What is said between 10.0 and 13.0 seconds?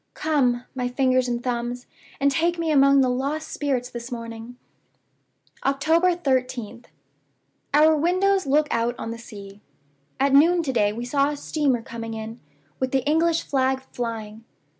At noon to day we saw a steamer coming in, with